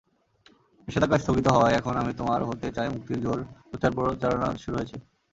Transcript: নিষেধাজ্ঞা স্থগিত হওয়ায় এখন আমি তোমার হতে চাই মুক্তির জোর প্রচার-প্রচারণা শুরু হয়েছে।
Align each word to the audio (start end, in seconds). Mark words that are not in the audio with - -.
নিষেধাজ্ঞা 0.87 1.17
স্থগিত 1.19 1.47
হওয়ায় 1.49 1.77
এখন 1.79 1.93
আমি 2.01 2.11
তোমার 2.19 2.39
হতে 2.49 2.67
চাই 2.75 2.87
মুক্তির 2.93 3.19
জোর 3.23 3.39
প্রচার-প্রচারণা 3.69 4.47
শুরু 4.63 4.75
হয়েছে। 4.77 4.97